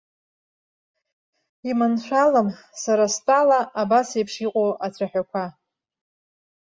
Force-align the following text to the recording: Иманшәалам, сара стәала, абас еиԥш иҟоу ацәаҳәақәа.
Иманшәалам, 1.69 2.49
сара 2.81 3.05
стәала, 3.13 3.59
абас 3.81 4.09
еиԥш 4.17 4.35
иҟоу 4.45 4.71
ацәаҳәақәа. 4.85 5.43